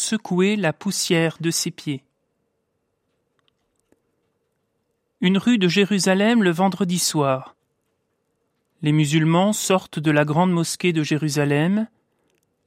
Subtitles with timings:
[0.00, 2.02] secouer la poussière de ses pieds.
[5.20, 7.54] Une rue de Jérusalem le vendredi soir.
[8.80, 11.86] Les musulmans sortent de la grande mosquée de Jérusalem,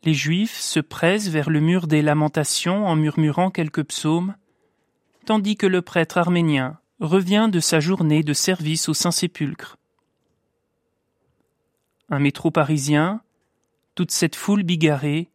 [0.04, 4.36] les Juifs se pressent vers le mur des lamentations en murmurant quelques psaumes,
[5.26, 9.78] tandis que le prêtre arménien revient de sa journée de service au Saint-Sépulcre.
[12.10, 13.22] Un métro parisien,
[13.96, 15.30] toute cette foule bigarrée,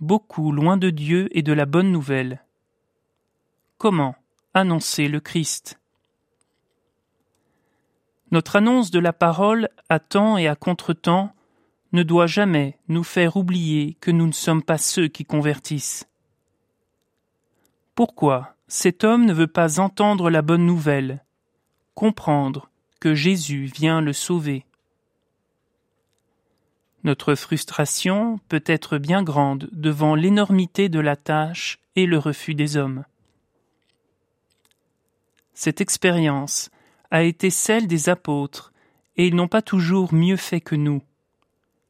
[0.00, 2.42] beaucoup loin de Dieu et de la bonne nouvelle.
[3.78, 4.14] Comment
[4.54, 5.80] annoncer le Christ?
[8.30, 11.32] Notre annonce de la parole à temps et à contre-temps
[11.92, 16.08] ne doit jamais nous faire oublier que nous ne sommes pas ceux qui convertissent.
[17.94, 21.24] Pourquoi cet homme ne veut pas entendre la bonne nouvelle,
[21.94, 22.68] comprendre
[23.00, 24.66] que Jésus vient le sauver
[27.06, 32.76] Notre frustration peut être bien grande devant l'énormité de la tâche et le refus des
[32.76, 33.04] hommes.
[35.54, 36.68] Cette expérience
[37.10, 38.72] a été celle des apôtres,
[39.16, 41.00] et ils n'ont pas toujours mieux fait que nous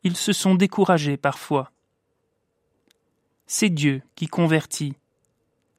[0.06, 1.72] ils se sont découragés parfois.
[3.48, 4.94] C'est Dieu qui convertit,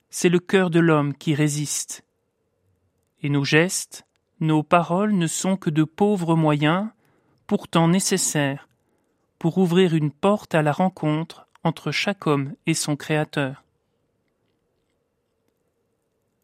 [0.10, 2.04] c'est le cœur de l'homme qui résiste.
[3.22, 4.06] Et nos gestes,
[4.42, 6.90] nos paroles ne sont que de pauvres moyens,
[7.46, 8.67] pourtant nécessaires,
[9.40, 13.64] pour ouvrir une porte à la rencontre entre chaque homme et son Créateur.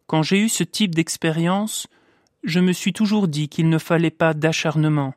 [0.07, 1.87] Quand j'ai eu ce type d'expérience,
[2.43, 5.13] je me suis toujours dit qu'il ne fallait pas d'acharnement,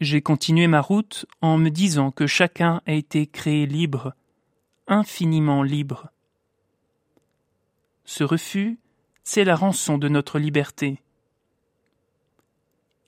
[0.00, 4.14] j'ai continué ma route en me disant que chacun a été créé libre,
[4.88, 6.10] infiniment libre.
[8.06, 8.78] Ce refus,
[9.24, 11.02] c'est la rançon de notre liberté.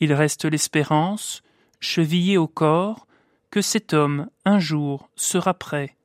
[0.00, 1.42] Il reste l'espérance,
[1.82, 3.06] chevillée au corps,
[3.50, 5.96] que cet homme, un jour, sera prêt,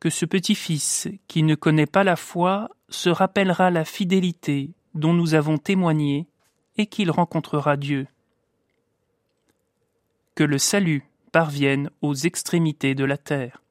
[0.00, 5.32] que ce petit-fils, qui ne connaît pas la foi, se rappellera la fidélité dont nous
[5.34, 6.26] avons témoigné,
[6.76, 8.06] et qu'il rencontrera Dieu
[10.40, 13.62] que le salut parvienne aux extrémités de la terre.